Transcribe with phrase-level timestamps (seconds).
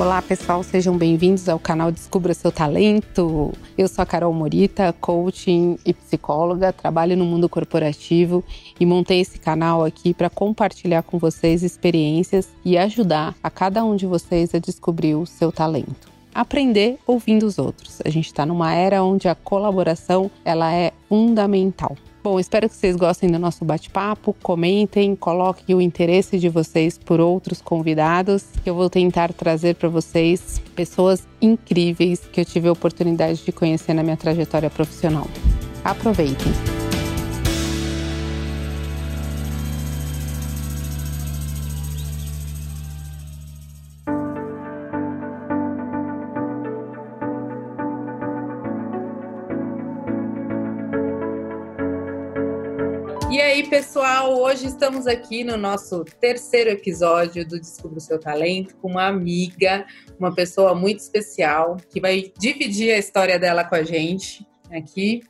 [0.00, 3.52] Olá, pessoal, sejam bem-vindos ao canal Descubra Seu Talento.
[3.76, 8.42] Eu sou a Carol Morita, coaching e psicóloga, trabalho no mundo corporativo
[8.80, 13.94] e montei esse canal aqui para compartilhar com vocês experiências e ajudar a cada um
[13.94, 16.08] de vocês a descobrir o seu talento.
[16.34, 18.00] Aprender ouvindo os outros.
[18.02, 21.94] A gente está numa era onde a colaboração ela é fundamental.
[22.22, 24.36] Bom, espero que vocês gostem do nosso bate-papo.
[24.42, 28.44] Comentem, coloquem o interesse de vocês por outros convidados.
[28.64, 33.94] Eu vou tentar trazer para vocês pessoas incríveis que eu tive a oportunidade de conhecer
[33.94, 35.26] na minha trajetória profissional.
[35.82, 36.79] Aproveitem!
[53.90, 59.08] Pessoal, hoje estamos aqui no nosso terceiro episódio do Descubra o Seu Talento com uma
[59.08, 59.84] amiga,
[60.16, 65.24] uma pessoa muito especial que vai dividir a história dela com a gente aqui,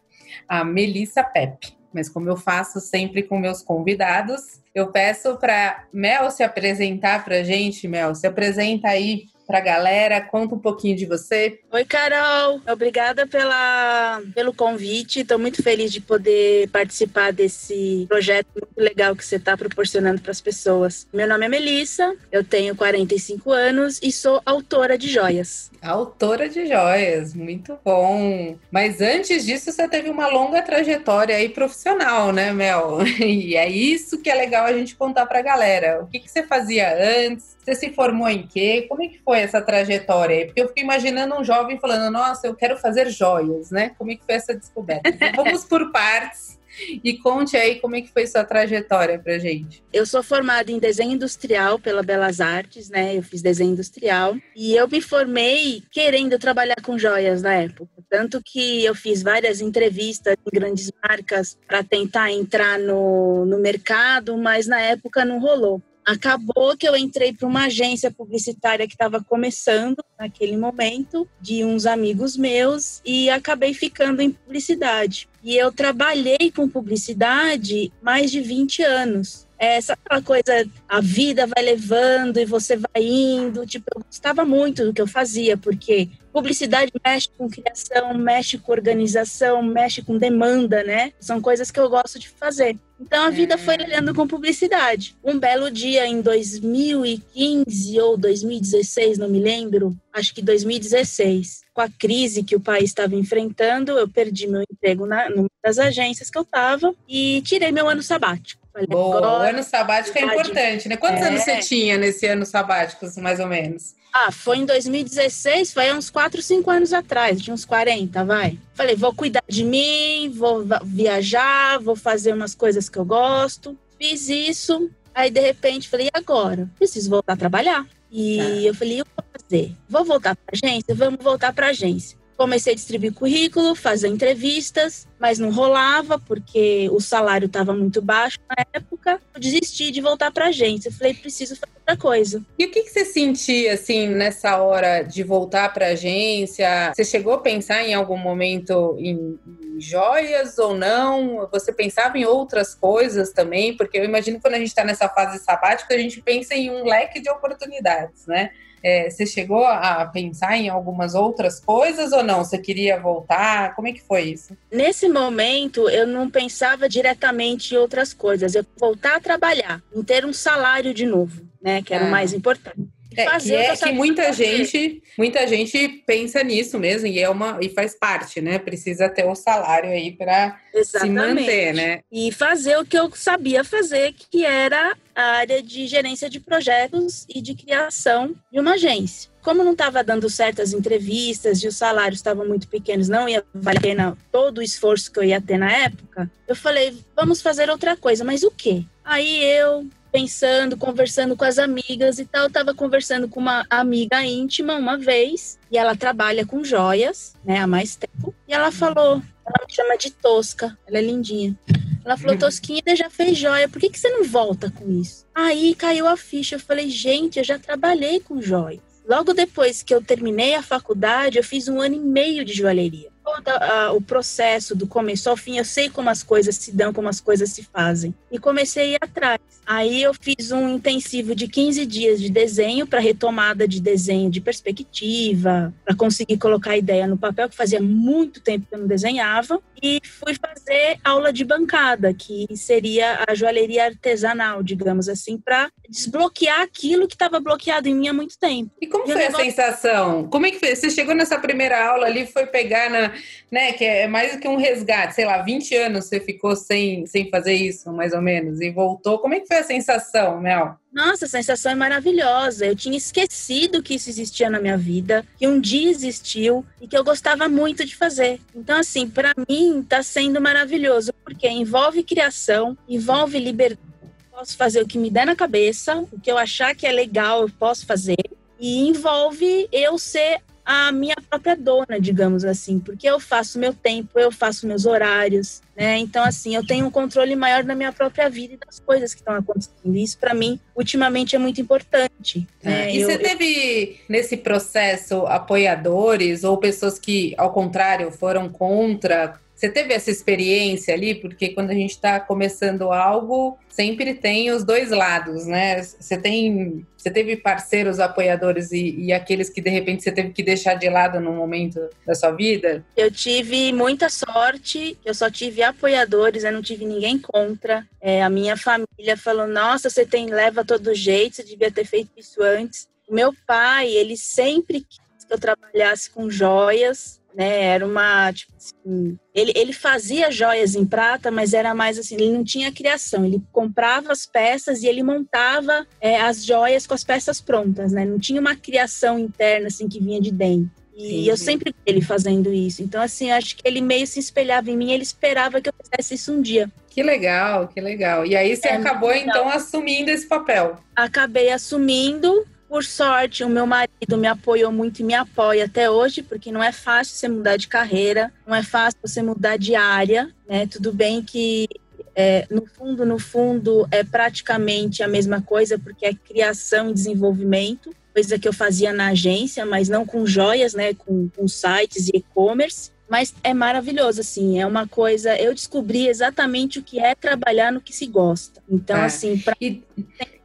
[0.46, 1.74] a Melissa Pepe.
[1.90, 7.36] Mas como eu faço sempre com meus convidados, eu peço para Mel se apresentar para
[7.36, 7.88] a gente.
[7.88, 10.20] Mel, se apresenta aí para a galera?
[10.20, 11.58] Conta um pouquinho de você.
[11.72, 12.60] Oi, Carol.
[12.70, 15.20] Obrigada pela, pelo convite.
[15.20, 20.30] Estou muito feliz de poder participar desse projeto muito legal que você está proporcionando para
[20.30, 21.08] as pessoas.
[21.12, 25.68] Meu nome é Melissa, eu tenho 45 anos e sou autora de joias.
[25.82, 28.56] Autora de joias, muito bom.
[28.70, 32.98] Mas antes disso, você teve uma longa trajetória aí profissional, né, Mel?
[33.40, 36.02] E é isso que é legal a gente contar para a galera.
[36.02, 36.94] O que, que você fazia
[37.26, 37.56] antes?
[37.64, 38.86] Você se formou em quê?
[38.88, 40.46] Como é que foi essa trajetória?
[40.46, 43.92] Porque eu fico imaginando um jovem falando, nossa, eu quero fazer joias, né?
[43.98, 45.08] Como é que foi essa descoberta?
[45.08, 46.60] Então, vamos por partes.
[47.02, 49.82] E conte aí como é que foi sua trajetória pra gente.
[49.92, 53.16] Eu sou formada em desenho industrial pela Belas Artes, né?
[53.16, 57.90] Eu fiz desenho industrial e eu me formei querendo trabalhar com joias na época.
[58.08, 64.36] Tanto que eu fiz várias entrevistas em grandes marcas para tentar entrar no, no mercado,
[64.38, 65.82] mas na época não rolou.
[66.10, 71.86] Acabou que eu entrei para uma agência publicitária que estava começando naquele momento, de uns
[71.86, 75.28] amigos meus, e acabei ficando em publicidade.
[75.40, 79.46] E eu trabalhei com publicidade mais de 20 anos.
[79.60, 79.94] Essa
[80.24, 83.66] coisa, a vida vai levando e você vai indo.
[83.66, 88.72] Tipo, eu gostava muito do que eu fazia, porque publicidade mexe com criação, mexe com
[88.72, 91.12] organização, mexe com demanda, né?
[91.20, 92.78] São coisas que eu gosto de fazer.
[92.98, 95.14] Então a vida foi olhando com publicidade.
[95.22, 101.88] Um belo dia em 2015 ou 2016, não me lembro, acho que 2016, com a
[101.88, 106.38] crise que o país estava enfrentando, eu perdi meu emprego na, numa das agências que
[106.38, 108.59] eu estava e tirei meu ano sabático.
[108.72, 110.96] Falei, Boa, o ano sabático é importante, né?
[110.96, 111.28] Quantos é.
[111.28, 113.94] anos você tinha nesse ano sabático, mais ou menos?
[114.12, 118.58] Ah, foi em 2016, foi uns 4, 5 anos atrás, de uns 40, vai.
[118.74, 123.78] Falei, vou cuidar de mim, vou viajar, vou fazer umas coisas que eu gosto.
[123.98, 126.68] Fiz isso, aí de repente falei, e agora?
[126.76, 127.86] Preciso voltar a trabalhar.
[128.10, 128.44] E tá.
[128.44, 129.76] eu falei, eu vou fazer?
[129.88, 130.94] Vou voltar para agência?
[130.94, 132.19] Vamos voltar para agência.
[132.40, 138.38] Comecei a distribuir currículo, fazer entrevistas, mas não rolava porque o salário estava muito baixo
[138.48, 139.20] na época.
[139.34, 140.90] Eu desisti de voltar para a agência.
[140.90, 142.42] Falei, preciso fazer outra coisa.
[142.58, 146.94] E o que, que você sentia assim nessa hora de voltar para a agência?
[146.96, 151.46] Você chegou a pensar em algum momento em, em joias ou não?
[151.52, 153.76] Você pensava em outras coisas também?
[153.76, 156.70] Porque eu imagino que quando a gente está nessa fase sabática, a gente pensa em
[156.70, 158.50] um leque de oportunidades, né?
[158.82, 162.44] É, você chegou a pensar em algumas outras coisas ou não?
[162.44, 163.74] Você queria voltar?
[163.74, 164.56] Como é que foi isso?
[164.70, 168.54] Nesse momento, eu não pensava diretamente em outras coisas.
[168.54, 171.82] Eu voltar a trabalhar, em ter um salário de novo, né?
[171.82, 172.08] Que era ah.
[172.08, 172.89] o mais importante.
[173.16, 174.64] É, que é que muita fazer.
[174.64, 178.58] gente, muita gente pensa nisso mesmo e é uma e faz parte, né?
[178.58, 182.00] Precisa ter um salário aí para se manter, né?
[182.10, 187.26] E fazer o que eu sabia fazer, que era a área de gerência de projetos
[187.28, 189.30] e de criação de uma agência.
[189.42, 193.78] Como não estava dando certas entrevistas e os salários estavam muito pequenos, não ia valer
[193.78, 197.70] a pena todo o esforço que eu ia ter na época, eu falei, vamos fazer
[197.70, 198.84] outra coisa, mas o quê?
[199.04, 202.44] Aí eu pensando, conversando com as amigas e tal.
[202.44, 207.58] Eu tava conversando com uma amiga íntima uma vez, e ela trabalha com joias, né,
[207.58, 208.34] há mais tempo.
[208.46, 211.56] E ela falou, ela me chama de Tosca, ela é lindinha.
[212.04, 215.26] Ela falou, Tosquinha, já fez joia, por que, que você não volta com isso?
[215.34, 218.80] Aí caiu a ficha, eu falei, gente, eu já trabalhei com joias.
[219.08, 223.10] Logo depois que eu terminei a faculdade, eu fiz um ano e meio de joalheria.
[223.24, 226.92] Todo uh, o processo do começo ao fim, eu sei como as coisas se dão,
[226.92, 228.14] como as coisas se fazem.
[228.30, 229.40] E comecei a ir atrás.
[229.66, 234.40] Aí eu fiz um intensivo de 15 dias de desenho para retomada de desenho de
[234.40, 238.86] perspectiva, para conseguir colocar a ideia no papel, que fazia muito tempo que eu não
[238.86, 239.60] desenhava.
[239.82, 246.60] E fui fazer aula de bancada, que seria a joalheria artesanal, digamos assim, para desbloquear
[246.60, 248.70] aquilo que estava bloqueado em mim há muito tempo.
[248.80, 250.28] E como e foi a sensação?
[250.28, 250.74] Como é que foi?
[250.76, 253.09] Você chegou nessa primeira aula ali, foi pegar na,
[253.50, 257.06] né, que é mais do que um resgate, sei lá, 20 anos você ficou sem,
[257.06, 259.18] sem fazer isso, mais ou menos, e voltou.
[259.18, 260.76] Como é que foi a sensação, Mel?
[260.92, 262.66] Nossa, a sensação é maravilhosa.
[262.66, 266.96] Eu tinha esquecido que isso existia na minha vida, que um dia existiu e que
[266.96, 268.40] eu gostava muito de fazer.
[268.54, 273.90] Então, assim, para mim está sendo maravilhoso, porque envolve criação, envolve liberdade.
[274.32, 277.42] Posso fazer o que me der na cabeça, o que eu achar que é legal,
[277.42, 278.16] eu posso fazer.
[278.58, 280.40] E envolve eu ser
[280.72, 285.60] a minha própria dona, digamos assim, porque eu faço meu tempo, eu faço meus horários,
[285.76, 285.98] né?
[285.98, 289.20] Então, assim, eu tenho um controle maior da minha própria vida e das coisas que
[289.20, 289.96] estão acontecendo.
[289.96, 292.46] Isso, para mim, ultimamente é muito importante.
[292.62, 292.84] Né?
[292.88, 292.94] É.
[292.94, 299.40] E eu, você teve, nesse processo, apoiadores ou pessoas que, ao contrário, foram contra?
[299.60, 301.14] Você teve essa experiência ali?
[301.14, 305.82] Porque quando a gente está começando algo, sempre tem os dois lados, né?
[305.82, 310.42] Você tem, você teve parceiros apoiadores e, e, aqueles que de repente você teve que
[310.42, 312.82] deixar de lado no momento da sua vida?
[312.96, 317.86] Eu tive muita sorte, eu só tive apoiadores, eu não tive ninguém contra.
[318.00, 322.12] É, a minha família falou: Nossa, você tem leva todo jeito, você devia ter feito
[322.16, 322.88] isso antes.
[323.10, 327.62] Meu pai, ele sempre quis que eu trabalhasse com joias né?
[327.64, 332.30] Era uma, tipo assim, ele, ele fazia joias em prata, mas era mais assim, ele
[332.30, 337.04] não tinha criação, ele comprava as peças e ele montava é, as joias com as
[337.04, 338.04] peças prontas, né?
[338.04, 340.70] Não tinha uma criação interna assim que vinha de dentro.
[340.96, 341.30] E Sim.
[341.30, 342.82] eu sempre vi ele fazendo isso.
[342.82, 346.14] Então, assim, acho que ele meio se espelhava em mim, ele esperava que eu fizesse
[346.14, 346.70] isso um dia.
[346.90, 348.26] Que legal, que legal.
[348.26, 350.76] E aí você é, acabou, então, assumindo esse papel.
[350.94, 356.22] Acabei assumindo, por sorte, o meu marido me apoiou muito e me apoia até hoje,
[356.22, 360.32] porque não é fácil você mudar de carreira, não é fácil você mudar de área,
[360.48, 360.68] né?
[360.68, 361.68] Tudo bem que
[362.14, 367.92] é, no fundo, no fundo, é praticamente a mesma coisa, porque é criação e desenvolvimento,
[368.14, 370.94] coisa que eu fazia na agência, mas não com joias, né?
[370.94, 372.92] Com, com sites e e-commerce.
[373.08, 375.36] Mas é maravilhoso, assim, é uma coisa.
[375.36, 378.62] Eu descobri exatamente o que é trabalhar no que se gosta.
[378.70, 379.06] Então, é.
[379.06, 379.82] assim, para e...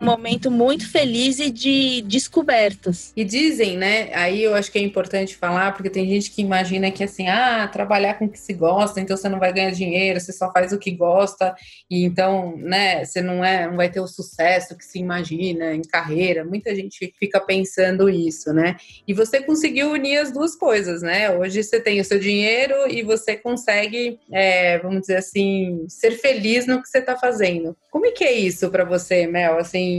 [0.06, 3.12] momento muito feliz e de descobertas.
[3.16, 4.10] E dizem, né?
[4.13, 7.68] Aí eu acho que é importante falar, porque tem gente que imagina que assim, ah,
[7.68, 10.72] trabalhar com o que se gosta, então você não vai ganhar dinheiro, você só faz
[10.72, 11.56] o que gosta,
[11.90, 15.81] e então, né, você não é, não vai ter o sucesso que se imagina em
[15.81, 16.46] carreira.
[16.46, 18.75] Muita gente fica pensando isso, né?
[19.08, 21.31] E você conseguiu unir as duas coisas, né?
[21.31, 26.12] Hoje você tem o seu dinheiro dinheiro e você consegue, é, vamos dizer assim, ser
[26.12, 27.75] feliz no que você está fazendo.
[27.90, 29.58] Como é que é isso para você, Mel?
[29.58, 29.95] Assim,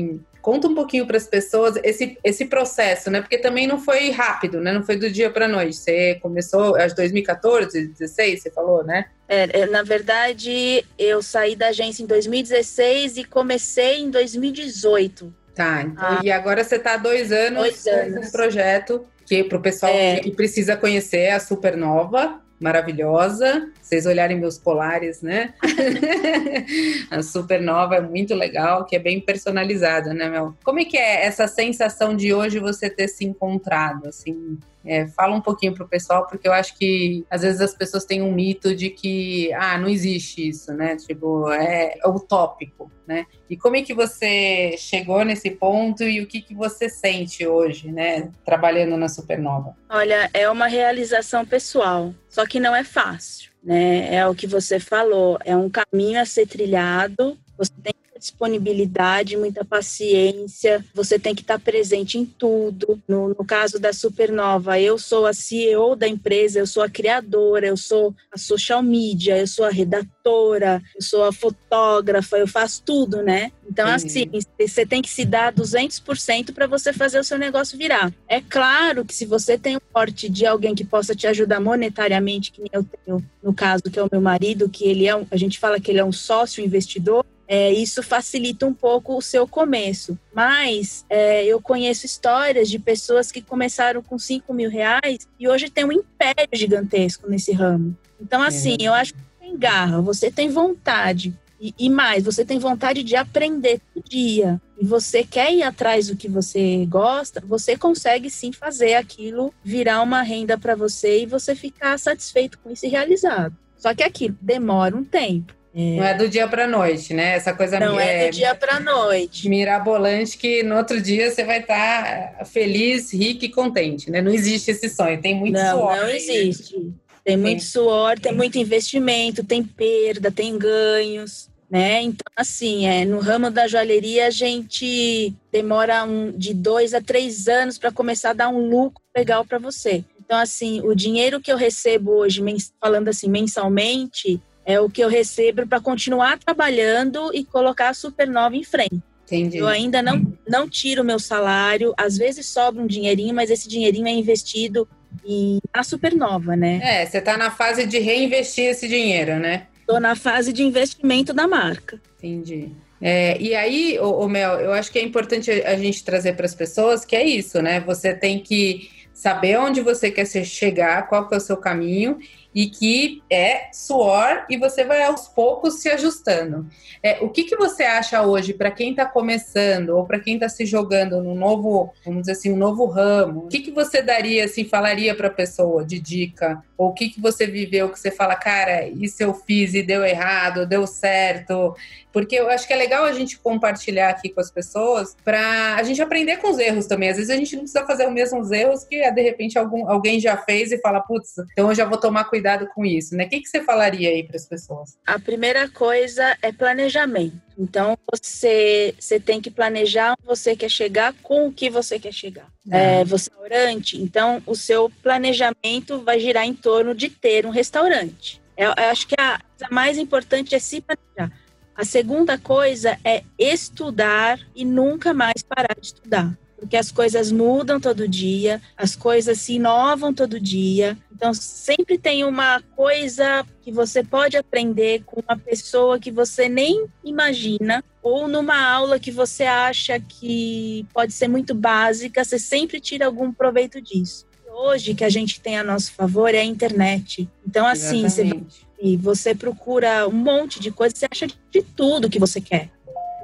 [0.47, 3.21] conta um pouquinho para as pessoas esse, esse processo, né?
[3.21, 4.73] Porque também não foi rápido, né?
[4.73, 5.75] Não foi do dia para noite.
[5.75, 9.07] Você começou, acho 2014, 2016, você falou, né?
[9.29, 15.35] É, é, na verdade, eu saí da agência em 2016 e comecei em 2018.
[15.53, 18.29] Tá, então, ah, e agora você está há dois anos, dois anos.
[18.29, 20.21] um projeto que para o pessoal é.
[20.21, 23.71] que precisa conhecer a Supernova, maravilhosa.
[23.81, 25.55] Vocês olharem meus colares, né?
[27.11, 30.55] a supernova é muito legal, que é bem personalizada, né, Mel?
[30.65, 34.59] Como é que é essa sensação de hoje você ter se encontrado, assim?
[34.87, 38.23] É, fala um pouquinho pro pessoal, porque eu acho que às vezes as pessoas têm
[38.23, 40.97] um mito de que, ah, não existe isso, né?
[40.97, 43.26] Tipo, é, é utópico, né?
[43.50, 47.90] E como é que você chegou nesse ponto e o que, que você sente hoje,
[47.90, 48.31] né?
[48.45, 49.76] Trabalhando na Supernova?
[49.88, 54.14] Olha, é uma realização pessoal, só que não é fácil, né?
[54.14, 57.96] É o que você falou, é um caminho a ser trilhado, você tem
[58.26, 63.00] disponibilidade, muita paciência, você tem que estar presente em tudo.
[63.06, 67.66] No, no, caso da Supernova, eu sou a CEO da empresa, eu sou a criadora,
[67.66, 72.83] eu sou a social media, eu sou a redatora, eu sou a fotógrafa, eu faço
[72.85, 73.52] tudo, né?
[73.68, 78.12] Então, assim, você tem que se dar 200% para você fazer o seu negócio virar.
[78.28, 82.52] É claro que se você tem o porte de alguém que possa te ajudar monetariamente,
[82.52, 85.37] que eu tenho no caso, que é o meu marido, que ele é um, a
[85.37, 89.47] gente fala que ele é um sócio investidor, é, isso facilita um pouco o seu
[89.47, 90.19] começo.
[90.35, 95.71] Mas é, eu conheço histórias de pessoas que começaram com 5 mil reais e hoje
[95.71, 97.97] tem um império gigantesco nesse ramo.
[98.21, 98.85] Então, assim, é.
[98.85, 103.17] eu acho que tem garra, você tem vontade E, e, mais, você tem vontade de
[103.17, 108.53] aprender todo dia e você quer ir atrás do que você gosta, você consegue sim
[108.53, 113.57] fazer aquilo virar uma renda para você e você ficar satisfeito com isso e realizado.
[113.79, 115.55] Só que aquilo demora um tempo.
[115.76, 115.97] É...
[115.97, 117.35] Não é do dia para noite, né?
[117.35, 119.47] Essa coisa não é, é do dia para noite.
[119.47, 124.23] Mirabolante que no outro dia você vai estar tá feliz, rico e contente, né?
[124.23, 125.97] Não existe esse sonho, tem muito não, suor.
[125.99, 126.95] Não, existe.
[127.23, 132.00] Tem muito suor, tem muito investimento, tem perda, tem ganhos, né?
[132.00, 137.49] Então, assim, é, no ramo da joalheria a gente demora um, de dois a três
[137.49, 140.02] anos para começar a dar um lucro legal para você.
[140.25, 142.42] Então, assim, o dinheiro que eu recebo hoje,
[142.80, 148.56] falando assim, mensalmente, é o que eu recebo para continuar trabalhando e colocar a Supernova
[148.56, 149.00] em frente.
[149.25, 149.58] Entendi.
[149.58, 153.68] Eu ainda não, não tiro o meu salário, às vezes sobra um dinheirinho, mas esse
[153.68, 154.88] dinheirinho é investido
[155.25, 156.80] e a supernova, né?
[156.82, 159.66] É, você está na fase de reinvestir esse dinheiro, né?
[159.80, 162.00] Estou na fase de investimento da marca.
[162.18, 162.70] Entendi.
[163.00, 166.46] É, e aí, o, o, Mel, eu acho que é importante a gente trazer para
[166.46, 167.80] as pessoas que é isso, né?
[167.80, 172.18] Você tem que saber onde você quer chegar, qual que é o seu caminho
[172.57, 176.67] e que é suor e você vai aos poucos se ajustando.
[177.03, 180.49] É, o que, que você acha hoje para quem está começando ou para quem está
[180.49, 183.41] se jogando no novo, vamos dizer assim, um novo ramo?
[183.41, 186.65] O que, que você daria, assim, falaria para a pessoa de dica?
[186.79, 190.03] Ou o que, que você viveu que você fala, cara, isso eu fiz e deu
[190.03, 191.77] errado, deu certo?
[192.11, 195.83] Porque eu acho que é legal a gente compartilhar aqui com as pessoas para a
[195.83, 197.11] gente aprender com os erros também.
[197.11, 200.19] Às vezes a gente não precisa fazer os mesmos erros que de repente algum, alguém
[200.19, 203.25] já fez e fala, putz, então eu já vou tomar cuidado cuidado com isso, né?
[203.25, 204.97] O que, que você falaria aí para as pessoas?
[205.05, 207.35] A primeira coisa é planejamento.
[207.59, 212.12] Então, você, você tem que planejar onde você quer chegar com o que você quer
[212.12, 212.47] chegar.
[212.71, 217.50] É, você é restaurante, então o seu planejamento vai girar em torno de ter um
[217.50, 218.41] restaurante.
[218.57, 221.37] Eu, eu acho que a coisa mais importante é se planejar.
[221.75, 227.80] A segunda coisa é estudar e nunca mais parar de estudar porque as coisas mudam
[227.80, 230.99] todo dia, as coisas se inovam todo dia.
[231.14, 236.87] Então, sempre tem uma coisa que você pode aprender com uma pessoa que você nem
[237.04, 243.06] imagina, ou numa aula que você acha que pode ser muito básica, você sempre tira
[243.06, 244.26] algum proveito disso.
[244.52, 247.28] Hoje, que a gente tem a nosso favor é a internet.
[247.46, 248.42] Então, assim, você,
[248.80, 252.70] e você procura um monte de coisa, você acha de tudo que você quer.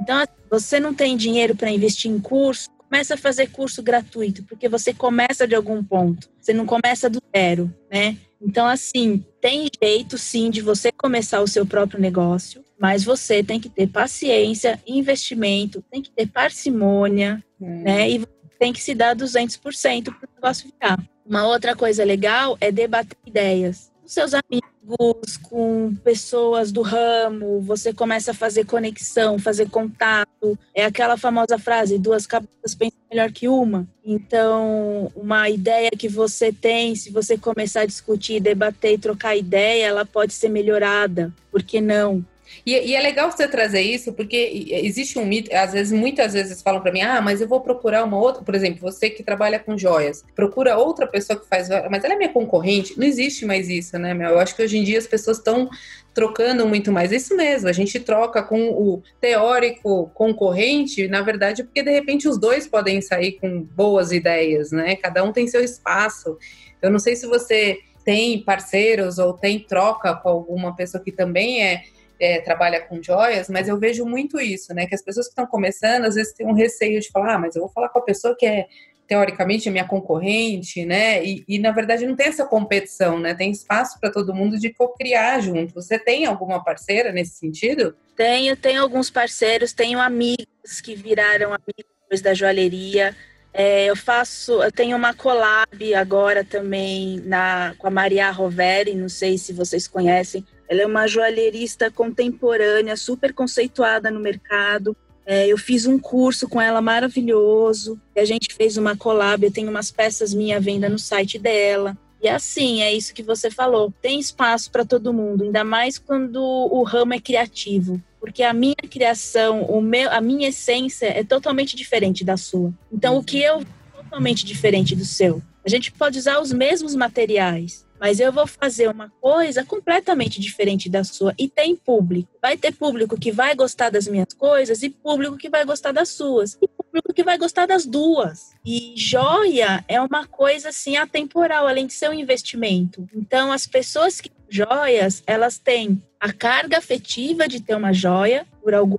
[0.00, 4.42] Então, assim, você não tem dinheiro para investir em curso, começa a fazer curso gratuito,
[4.42, 8.18] porque você começa de algum ponto, você não começa do zero, né?
[8.38, 13.58] Então, assim, tem jeito sim de você começar o seu próprio negócio, mas você tem
[13.58, 17.82] que ter paciência, investimento, tem que ter parcimônia, hum.
[17.82, 18.10] né?
[18.10, 18.26] E
[18.58, 21.02] tem que se dar 200% para o negócio ficar.
[21.24, 28.32] Uma outra coisa legal é debater ideias seus amigos com pessoas do ramo, você começa
[28.32, 30.58] a fazer conexão, fazer contato.
[30.74, 33.88] É aquela famosa frase: duas cabeças pensam melhor que uma.
[34.04, 39.86] Então, uma ideia que você tem, se você começar a discutir, debater e trocar ideia,
[39.86, 41.32] ela pode ser melhorada.
[41.50, 42.24] Por que não?
[42.64, 46.62] E, e, é legal você trazer isso, porque existe um mito, às vezes, muitas vezes
[46.62, 49.58] falam para mim, ah, mas eu vou procurar uma outra, por exemplo, você que trabalha
[49.58, 52.96] com joias, procura outra pessoa que faz, mas ela é minha concorrente.
[52.96, 54.30] Não existe mais isso, né, meu?
[54.30, 55.68] Eu acho que hoje em dia as pessoas estão
[56.14, 57.10] trocando muito mais.
[57.10, 62.38] Isso mesmo, a gente troca com o teórico concorrente, na verdade, porque de repente os
[62.38, 64.94] dois podem sair com boas ideias, né?
[64.96, 66.38] Cada um tem seu espaço.
[66.80, 71.64] Eu não sei se você tem parceiros ou tem troca com alguma pessoa que também
[71.64, 71.82] é
[72.20, 74.86] é, trabalha com joias, mas eu vejo muito isso, né?
[74.86, 77.56] Que as pessoas que estão começando, às vezes têm um receio de falar, ah, mas
[77.56, 78.66] eu vou falar com a pessoa que é
[79.06, 81.22] teoricamente minha concorrente, né?
[81.22, 83.34] E, e, na verdade não tem essa competição, né?
[83.34, 85.74] Tem espaço para todo mundo de co-criar junto.
[85.74, 87.94] Você tem alguma parceira nesse sentido?
[88.16, 93.14] Tenho, tenho alguns parceiros, tenho amigos que viraram amigos da joalheria.
[93.52, 99.10] É, eu faço, eu tenho uma collab agora também na, com a Maria Roveri, não
[99.10, 100.42] sei se vocês conhecem.
[100.72, 104.96] Ela é uma joalheirista contemporânea, super conceituada no mercado.
[105.26, 108.00] É, eu fiz um curso com ela maravilhoso.
[108.16, 109.44] a gente fez uma collab.
[109.44, 111.94] Eu tenho umas peças minha venda no site dela.
[112.22, 113.92] E assim, é isso que você falou.
[114.00, 118.00] Tem espaço para todo mundo, ainda mais quando o ramo é criativo.
[118.18, 122.72] Porque a minha criação, o meu, a minha essência é totalmente diferente da sua.
[122.90, 123.62] Então, o que eu
[123.92, 125.42] totalmente diferente do seu.
[125.62, 130.90] A gente pode usar os mesmos materiais, mas eu vou fazer uma coisa completamente diferente
[130.90, 132.36] da sua e tem público.
[132.42, 136.08] Vai ter público que vai gostar das minhas coisas e público que vai gostar das
[136.08, 138.56] suas e público que vai gostar das duas.
[138.66, 143.08] E joia é uma coisa assim atemporal, além de ser um investimento.
[143.14, 148.74] Então as pessoas que joias, elas têm a carga afetiva de ter uma joia por
[148.74, 148.98] algum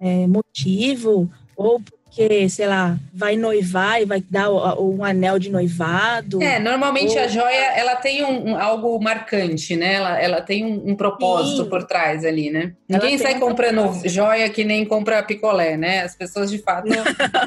[0.00, 1.80] é, motivo ou
[2.14, 6.42] que, sei lá, vai noivar e vai dar um anel de noivado.
[6.42, 7.24] É, normalmente ou...
[7.24, 9.94] a joia, ela tem um, um, algo marcante, né?
[9.94, 11.70] Ela, ela tem um, um propósito Sim.
[11.70, 12.74] por trás ali, né?
[12.86, 14.08] Ninguém sai comprando propósito.
[14.10, 16.02] joia que nem compra picolé, né?
[16.02, 16.86] As pessoas, de fato,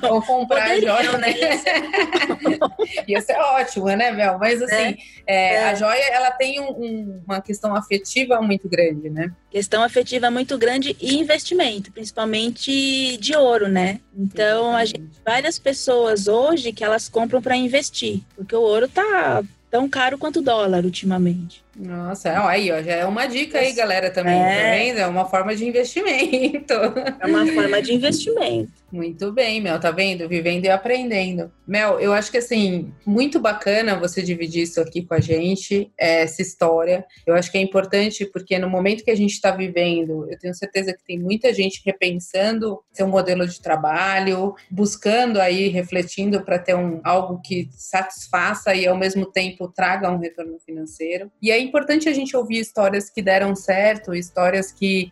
[0.02, 1.36] vão comprar Poderiam, joia, né?
[3.08, 4.40] Isso é ótimo, né, Mel?
[4.40, 4.96] Mas, assim, é.
[5.28, 5.64] É, é.
[5.66, 9.32] a joia, ela tem uma questão afetiva muito grande, né?
[9.52, 14.00] Questão afetiva muito grande e investimento, principalmente de ouro, né?
[14.18, 19.44] Então, a gente, várias pessoas hoje que elas compram para investir, porque o ouro tá
[19.70, 21.62] tão caro quanto o dólar ultimamente.
[21.76, 24.64] Nossa, aí, ó, já é uma dica aí, galera, também, tá é...
[24.64, 24.98] tá vendo?
[25.00, 26.74] É uma forma de investimento.
[27.20, 28.72] É uma forma de investimento.
[28.96, 30.26] Muito bem, Mel, tá vendo?
[30.30, 31.52] Vivendo e aprendendo.
[31.68, 36.42] Mel, eu acho que assim, muito bacana você dividir isso aqui com a gente, essa
[36.42, 37.06] história.
[37.28, 40.56] Eu acho que é importante porque no momento que a gente está vivendo, eu tenho
[40.56, 46.74] certeza que tem muita gente repensando seu modelo de trabalho, buscando aí, refletindo para ter
[46.74, 51.30] um, algo que satisfaça e ao mesmo tempo traga um retorno financeiro.
[51.42, 55.12] E é importante a gente ouvir histórias que deram certo, histórias que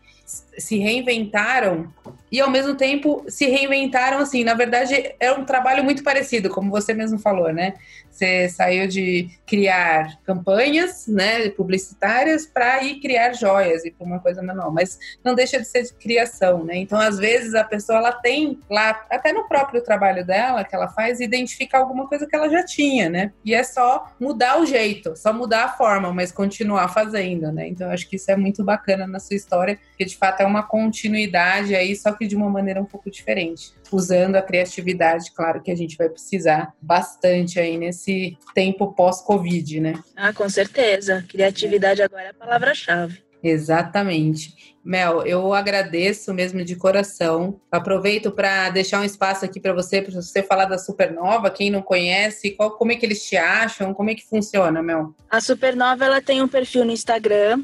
[0.58, 1.92] se reinventaram
[2.32, 4.44] e ao mesmo tempo se reinventaram assim.
[4.44, 7.76] Na verdade, é um trabalho muito parecido, como você mesmo falou, né?
[8.10, 14.42] Você saiu de criar campanhas, né, publicitárias para ir criar joias e para uma coisa
[14.42, 16.78] menor, mas não deixa de ser de criação, né?
[16.78, 20.88] Então, às vezes a pessoa ela tem lá até no próprio trabalho dela que ela
[20.88, 23.32] faz identificar alguma coisa que ela já tinha, né?
[23.44, 27.68] E é só mudar o jeito, só mudar a forma, mas continuar fazendo, né?
[27.68, 30.64] Então, acho que isso é muito bacana na sua história, que de fato é uma
[30.64, 35.70] continuidade aí, só que de uma maneira um pouco diferente, usando a criatividade, claro que
[35.70, 40.02] a gente vai precisar bastante aí nesse tempo pós-Covid, né?
[40.16, 41.26] Ah, com certeza.
[41.28, 43.22] Criatividade agora é a palavra-chave.
[43.44, 44.74] Exatamente.
[44.84, 47.60] Mel, eu agradeço mesmo de coração.
[47.72, 51.50] Aproveito para deixar um espaço aqui para você, para você falar da Supernova.
[51.50, 53.94] Quem não conhece, qual, como é que eles te acham?
[53.94, 55.14] Como é que funciona, Mel?
[55.30, 57.64] A Supernova ela tem um perfil no Instagram,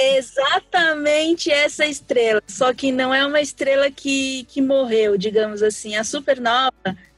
[0.00, 5.96] Exatamente essa estrela, só que não é uma estrela que, que morreu, digamos assim.
[5.96, 6.72] A supernova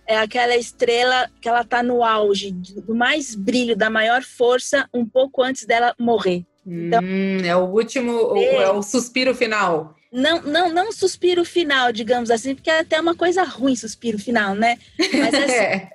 [0.06, 5.06] é aquela estrela que ela está no auge, do mais brilho, da maior força, um
[5.06, 6.44] pouco antes dela morrer.
[6.66, 9.94] Então, hum, é o último, é, é o suspiro final.
[10.10, 14.54] Não, não, não suspiro final, digamos assim, porque é até uma coisa ruim suspiro final,
[14.54, 14.78] né?
[15.12, 15.90] Mas é,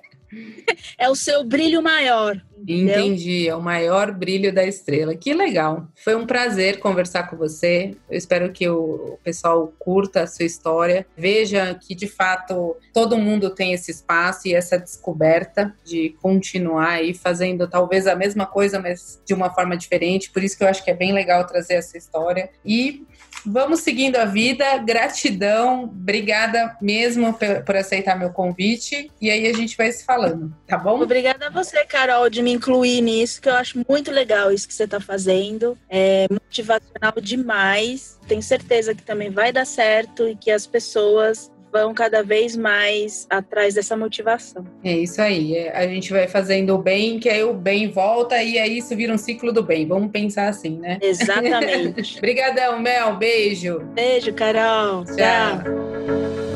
[0.98, 2.40] é o seu brilho maior.
[2.62, 3.00] Entendeu?
[3.00, 5.14] Entendi, é o maior brilho da estrela.
[5.14, 5.86] Que legal.
[6.04, 7.96] Foi um prazer conversar com você.
[8.10, 13.50] Eu espero que o pessoal curta a sua história, veja que de fato todo mundo
[13.50, 19.20] tem esse espaço e essa descoberta de continuar aí fazendo talvez a mesma coisa, mas
[19.24, 20.30] de uma forma diferente.
[20.30, 22.50] Por isso que eu acho que é bem legal trazer essa história.
[22.64, 23.04] E
[23.44, 24.78] vamos seguindo a vida.
[24.78, 29.10] Gratidão, obrigada mesmo por aceitar meu convite.
[29.20, 31.00] E aí a gente vai se falando, tá bom?
[31.00, 34.74] Obrigada a você, Carol, de me incluir nisso, que eu acho muito legal isso que
[34.74, 35.76] você está fazendo.
[35.88, 38.18] É motivacional demais.
[38.26, 43.26] Tenho certeza que também vai dar certo e que as pessoas vão cada vez mais
[43.30, 44.64] atrás dessa motivação.
[44.82, 45.56] É isso aí.
[45.56, 48.94] É, a gente vai fazendo o bem, que aí o bem volta e aí isso
[48.96, 49.86] vira um ciclo do bem.
[49.86, 50.98] Vamos pensar assim, né?
[51.00, 52.16] Exatamente.
[52.18, 53.16] Obrigadão, Mel.
[53.16, 53.80] Beijo.
[53.94, 55.04] Beijo, Carol.
[55.04, 55.16] Tchau.
[55.16, 56.49] Tchau.